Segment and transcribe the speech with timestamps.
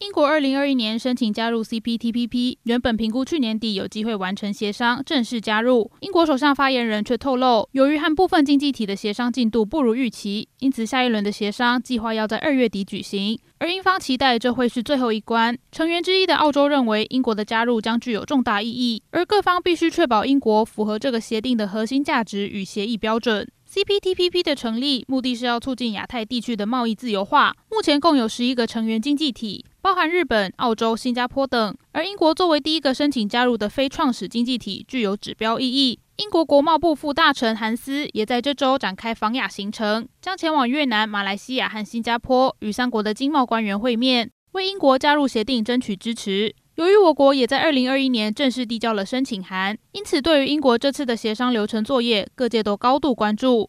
[0.00, 5.90] 英国二零二一年申请加入 CPTPP，原本评估去年底有机会完成协商，正式加入。
[6.00, 13.38] 英国首相发言人却透露，由于和部分经济体的协商进度不如预期，因此下一轮的协商计划要在二月底举行。
[13.58, 15.54] 而英方期待这会是最后一关。
[15.70, 23.46] 成员之一的澳洲认为，英国的加入将具有重大意义，而各方必须确保英国符合这个协定的核心价值与协议标准。
[23.70, 27.54] CPTPP 的成立目的是要促进亚太地区的贸易自由化。
[27.70, 29.64] 目前共有十一个成员经济体。
[29.82, 35.98] 包含日本、澳洲、新加坡等，而英国作为第一个申请加入的非创始经济体，具有指标意义。
[36.16, 46.54] 英国国贸部副大臣韩斯也在这周展开访亚行程，将前往越南、马来西亚和新加坡，与三国的经贸官员会面，为英国加入协定争取支持。
[46.76, 53.68] 由于我国也在二零二一年正式递交了申请函，因此对于英国这次的协商流程作业，各界都高度关注。